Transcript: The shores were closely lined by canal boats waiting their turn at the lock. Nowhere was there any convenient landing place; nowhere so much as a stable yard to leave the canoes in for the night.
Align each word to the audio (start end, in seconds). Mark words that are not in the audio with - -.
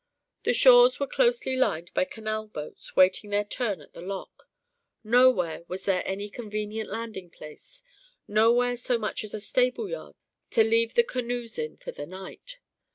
The 0.45 0.53
shores 0.55 0.99
were 0.99 1.05
closely 1.05 1.55
lined 1.55 1.93
by 1.93 2.05
canal 2.05 2.47
boats 2.47 2.95
waiting 2.95 3.29
their 3.29 3.43
turn 3.43 3.81
at 3.81 3.93
the 3.93 4.01
lock. 4.01 4.49
Nowhere 5.03 5.63
was 5.67 5.85
there 5.85 6.01
any 6.07 6.27
convenient 6.27 6.89
landing 6.89 7.29
place; 7.29 7.83
nowhere 8.27 8.77
so 8.77 8.97
much 8.97 9.23
as 9.23 9.35
a 9.35 9.39
stable 9.39 9.87
yard 9.89 10.15
to 10.49 10.63
leave 10.63 10.95
the 10.95 11.03
canoes 11.03 11.59
in 11.59 11.77
for 11.77 11.91
the 11.91 12.07
night. 12.07 12.57